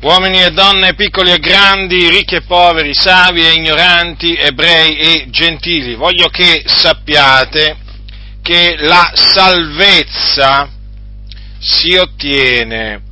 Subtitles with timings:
[0.00, 5.94] uomini e donne, piccoli e grandi, ricchi e poveri, savi e ignoranti, ebrei e gentili,
[5.94, 7.76] voglio che sappiate
[8.42, 10.70] che la salvezza
[11.58, 13.02] si ottiene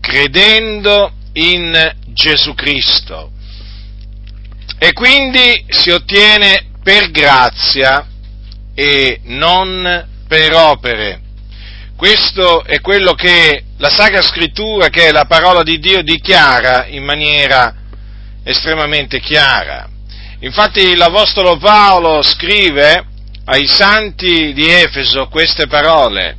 [0.00, 3.32] credendo in Gesù Cristo
[4.78, 8.06] e quindi si ottiene per grazia
[8.74, 11.20] e non per opere.
[11.96, 17.04] Questo è quello che la Sacra Scrittura, che è la parola di Dio, dichiara in
[17.04, 17.74] maniera
[18.42, 19.86] estremamente chiara.
[20.40, 23.04] Infatti l'Apostolo Paolo scrive
[23.44, 26.38] ai santi di Efeso queste parole,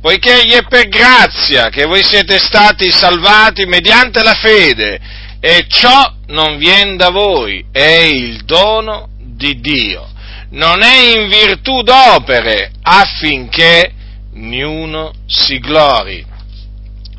[0.00, 5.00] poiché gli è per grazia che voi siete stati salvati mediante la fede,
[5.40, 10.08] e ciò non viene da voi, è il dono di Dio.
[10.50, 13.90] Non è in virtù d'opere affinché
[14.34, 16.32] niuno si glori.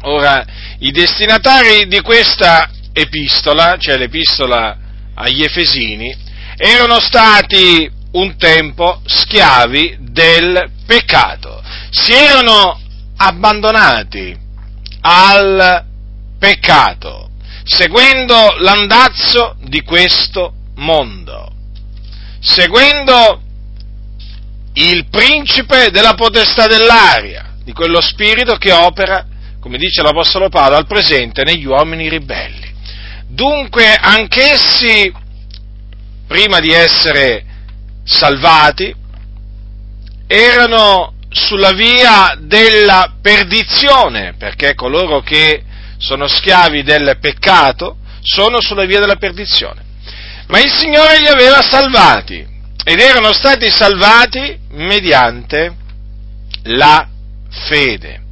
[0.08, 0.46] Ora,
[0.80, 4.78] i destinatari di questa epistola, cioè l'epistola
[5.16, 6.16] agli Efesini,
[6.58, 12.80] erano stati un tempo schiavi del peccato, si erano
[13.18, 14.38] abbandonati
[15.02, 15.84] al
[16.38, 17.32] peccato,
[17.64, 21.52] seguendo l'andazzo di questo mondo,
[22.42, 23.42] seguendo
[24.74, 29.26] il principe della potestà dell'aria, di quello spirito che opera,
[29.66, 32.72] come dice l'Apostolo Paolo, al presente negli uomini ribelli.
[33.26, 35.12] Dunque anch'essi,
[36.28, 37.44] prima di essere
[38.04, 38.94] salvati,
[40.28, 45.64] erano sulla via della perdizione, perché coloro che
[45.98, 49.82] sono schiavi del peccato sono sulla via della perdizione.
[50.46, 52.46] Ma il Signore li aveva salvati
[52.84, 55.76] ed erano stati salvati mediante
[56.66, 57.10] la
[57.50, 58.25] fede.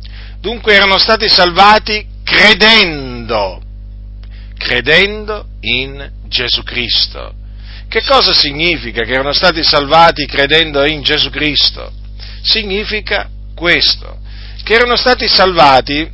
[0.44, 3.62] Dunque erano stati salvati credendo,
[4.58, 7.34] credendo in Gesù Cristo.
[7.88, 11.90] Che cosa significa che erano stati salvati credendo in Gesù Cristo?
[12.42, 14.20] Significa questo,
[14.66, 16.12] che erano stati salvati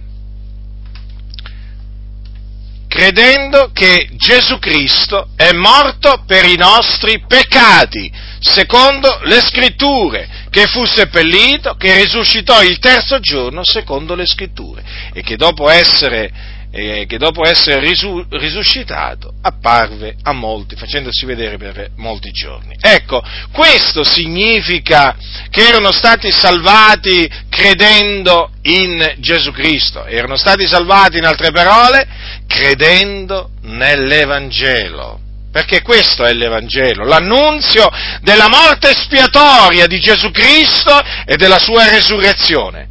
[2.88, 10.86] credendo che Gesù Cristo è morto per i nostri peccati, secondo le scritture, che fu
[10.86, 14.84] seppellito, che risuscitò il terzo giorno secondo le scritture
[15.14, 16.32] e che dopo essere,
[16.72, 22.76] eh, che dopo essere risu- risuscitato apparve a molti, facendosi vedere per molti giorni.
[22.80, 25.16] Ecco, questo significa
[25.50, 32.08] che erano stati salvati credendo in Gesù Cristo, erano stati salvati in altre parole
[32.48, 37.90] credendo nell'Evangelo perché questo è l'Evangelo, l'annunzio
[38.22, 42.88] della morte spiatoria di Gesù Cristo e della sua resurrezione.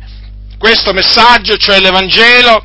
[0.59, 2.61] Questo messaggio, cioè l'Evangelo,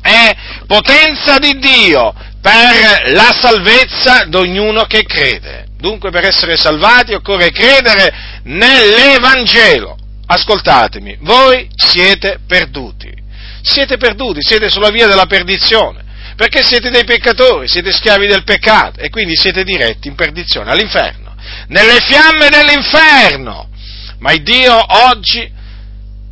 [0.00, 0.34] è
[0.66, 5.66] potenza di Dio per la salvezza di ognuno che crede.
[5.78, 9.96] Dunque per essere salvati occorre credere nell'Evangelo.
[10.26, 13.12] Ascoltatemi, voi siete perduti.
[13.62, 16.06] Siete perduti, siete sulla via della perdizione
[16.38, 21.34] perché siete dei peccatori, siete schiavi del peccato e quindi siete diretti in perdizione, all'inferno,
[21.66, 23.68] nelle fiamme dell'inferno.
[24.20, 25.50] Ma il Dio oggi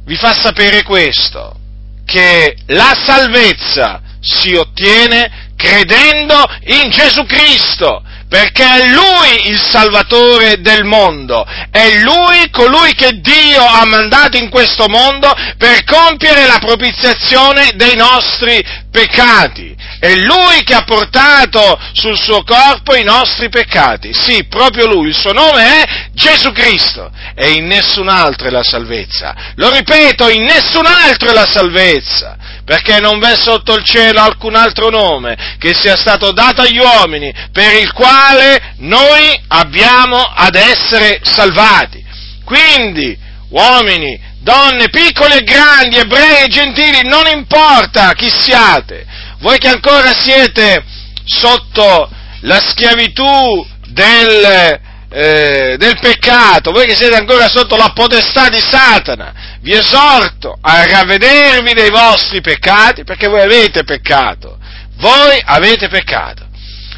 [0.04, 1.58] vi fa sapere questo,
[2.04, 8.00] che la salvezza si ottiene credendo in Gesù Cristo,
[8.36, 14.50] perché è Lui il Salvatore del mondo, è Lui colui che Dio ha mandato in
[14.50, 19.74] questo mondo per compiere la propiziazione dei nostri peccati.
[19.98, 24.12] È Lui che ha portato sul suo corpo i nostri peccati.
[24.12, 27.10] Sì, proprio Lui, il suo nome è Gesù Cristo.
[27.34, 29.34] E in nessun altro è la salvezza.
[29.54, 32.36] Lo ripeto, in nessun altro è la salvezza.
[32.66, 37.32] Perché non v'è sotto il cielo alcun altro nome che sia stato dato agli uomini
[37.52, 42.04] per il quale noi abbiamo ad essere salvati.
[42.44, 43.16] Quindi,
[43.50, 49.06] uomini, donne, piccoli e grandi, ebrei e gentili, non importa chi siate,
[49.38, 50.84] voi che ancora siete
[51.24, 54.80] sotto la schiavitù del,
[55.10, 60.84] eh, del peccato, voi che siete ancora sotto la potestà di Satana, vi esorto a
[60.86, 64.58] ravvedervi dei vostri peccati, perché voi avete peccato,
[64.96, 66.44] voi avete peccato.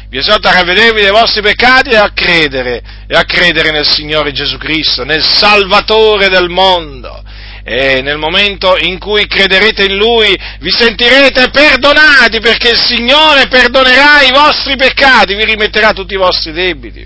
[0.09, 4.31] Vi esorto a ravvedervi dei vostri peccati e a credere, e a credere nel Signore
[4.31, 7.23] Gesù Cristo, nel Salvatore del mondo,
[7.63, 14.23] e nel momento in cui crederete in Lui vi sentirete perdonati perché il Signore perdonerà
[14.23, 17.05] i vostri peccati, vi rimetterà tutti i vostri debiti.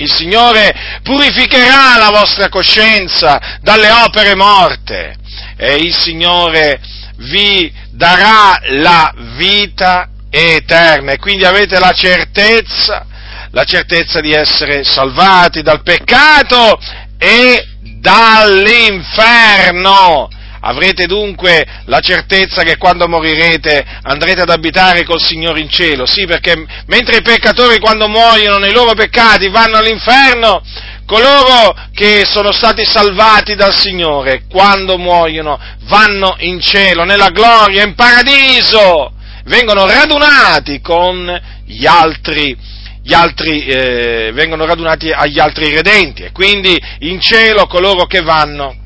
[0.00, 5.14] Il Signore purificherà la vostra coscienza dalle opere morte
[5.58, 6.80] e il Signore
[7.16, 13.04] vi darà la vita eterna e quindi avete la certezza,
[13.50, 16.80] la certezza di essere salvati dal peccato
[17.18, 17.62] e
[17.98, 20.30] dall'inferno.
[20.62, 26.26] Avrete dunque la certezza che quando morirete andrete ad abitare col Signore in cielo, sì,
[26.26, 26.54] perché
[26.86, 30.62] mentre i peccatori quando muoiono nei loro peccati vanno all'inferno,
[31.06, 37.94] coloro che sono stati salvati dal Signore quando muoiono vanno in cielo, nella gloria, in
[37.94, 39.14] paradiso,
[39.44, 42.56] vengono radunati con gli altri,
[43.02, 46.22] gli altri eh, vengono radunati agli altri redenti.
[46.22, 48.79] E quindi in cielo coloro che vanno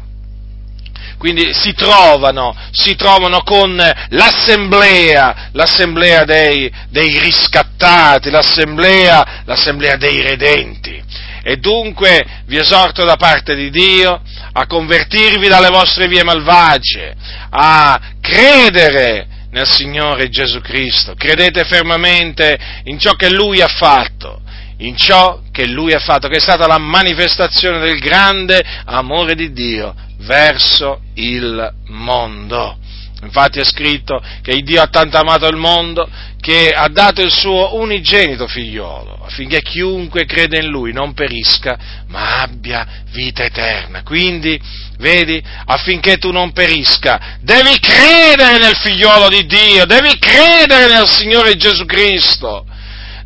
[1.24, 3.74] quindi si trovano, si trovano con
[4.10, 11.02] l'assemblea, l'assemblea dei, dei riscattati, l'assemblea, l'assemblea dei redenti.
[11.42, 14.20] E dunque vi esorto da parte di Dio
[14.52, 17.14] a convertirvi dalle vostre vie malvagie,
[17.48, 24.42] a credere nel Signore Gesù Cristo, credete fermamente in ciò che Lui ha fatto,
[24.78, 29.52] in ciò che Lui ha fatto, che è stata la manifestazione del grande amore di
[29.52, 32.78] Dio verso il mondo.
[33.22, 36.06] Infatti è scritto che Dio ha tanto amato il mondo
[36.40, 41.78] che ha dato il suo unigenito figliolo affinché chiunque crede in lui non perisca
[42.08, 44.02] ma abbia vita eterna.
[44.02, 44.60] Quindi,
[44.98, 51.56] vedi, affinché tu non perisca, devi credere nel figliolo di Dio, devi credere nel Signore
[51.56, 52.66] Gesù Cristo,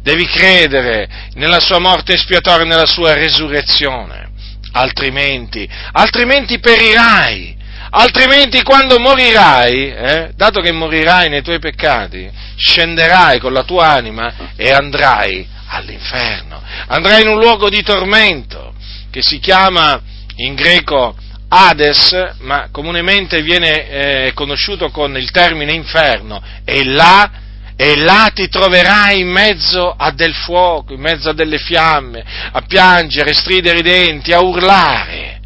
[0.09, 4.31] devi credere nella sua morte espiatoria e nella sua resurrezione.
[4.73, 7.55] Altrimenti, altrimenti perirai,
[7.91, 14.53] altrimenti quando morirai, eh, dato che morirai nei tuoi peccati, scenderai con la tua anima
[14.57, 18.73] e andrai all'inferno, andrai in un luogo di tormento
[19.11, 20.01] che si chiama
[20.37, 21.17] in greco
[21.49, 27.31] Hades, ma comunemente viene eh, conosciuto con il termine inferno, e là
[27.81, 32.61] e là ti troverai in mezzo a del fuoco, in mezzo a delle fiamme, a
[32.63, 35.39] piangere, stridere i denti, a urlare.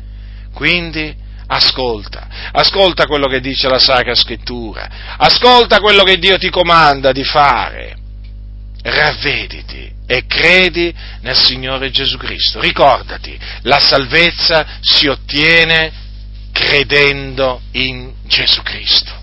[0.55, 1.15] Quindi
[1.47, 4.89] ascolta, ascolta quello che dice la Sacra Scrittura,
[5.19, 7.99] ascolta quello che Dio ti comanda di fare,
[8.83, 10.91] ravvediti e credi
[11.21, 12.61] nel Signore Gesù Cristo.
[12.61, 15.93] Ricordati, la salvezza si ottiene
[16.51, 19.21] credendo in Gesù Cristo.